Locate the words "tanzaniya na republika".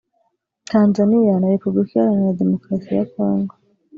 0.69-1.91